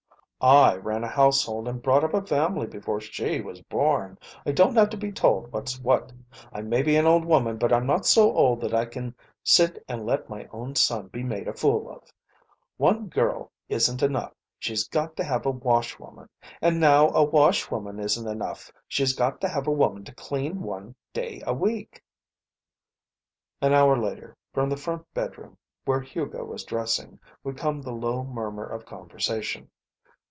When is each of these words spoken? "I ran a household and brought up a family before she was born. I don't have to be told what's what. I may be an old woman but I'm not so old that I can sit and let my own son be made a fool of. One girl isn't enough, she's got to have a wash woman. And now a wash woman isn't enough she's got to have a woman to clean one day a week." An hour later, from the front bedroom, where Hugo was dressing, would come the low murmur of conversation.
"I 0.43 0.75
ran 0.77 1.03
a 1.03 1.07
household 1.07 1.67
and 1.67 1.83
brought 1.83 2.03
up 2.03 2.15
a 2.15 2.25
family 2.25 2.65
before 2.65 2.99
she 2.99 3.41
was 3.41 3.61
born. 3.61 4.17
I 4.43 4.51
don't 4.51 4.73
have 4.73 4.89
to 4.89 4.97
be 4.97 5.11
told 5.11 5.51
what's 5.53 5.79
what. 5.79 6.11
I 6.51 6.63
may 6.63 6.81
be 6.81 6.95
an 6.95 7.05
old 7.05 7.25
woman 7.25 7.59
but 7.59 7.71
I'm 7.71 7.85
not 7.85 8.07
so 8.07 8.35
old 8.35 8.59
that 8.61 8.73
I 8.73 8.85
can 8.85 9.13
sit 9.43 9.85
and 9.87 10.03
let 10.03 10.29
my 10.31 10.47
own 10.51 10.73
son 10.73 11.09
be 11.09 11.21
made 11.21 11.47
a 11.47 11.53
fool 11.53 11.91
of. 11.91 12.11
One 12.77 13.05
girl 13.07 13.51
isn't 13.69 14.01
enough, 14.01 14.33
she's 14.57 14.87
got 14.87 15.15
to 15.17 15.23
have 15.23 15.45
a 15.45 15.51
wash 15.51 15.99
woman. 15.99 16.27
And 16.59 16.79
now 16.79 17.09
a 17.09 17.23
wash 17.23 17.69
woman 17.69 17.99
isn't 17.99 18.27
enough 18.27 18.71
she's 18.87 19.13
got 19.13 19.41
to 19.41 19.47
have 19.47 19.67
a 19.67 19.71
woman 19.71 20.03
to 20.05 20.15
clean 20.15 20.63
one 20.63 20.95
day 21.13 21.43
a 21.45 21.53
week." 21.53 22.01
An 23.61 23.73
hour 23.73 23.95
later, 23.95 24.35
from 24.55 24.71
the 24.71 24.75
front 24.77 25.03
bedroom, 25.13 25.59
where 25.85 26.01
Hugo 26.01 26.43
was 26.43 26.63
dressing, 26.63 27.19
would 27.43 27.57
come 27.57 27.79
the 27.79 27.93
low 27.93 28.23
murmur 28.23 28.65
of 28.65 28.87
conversation. 28.87 29.69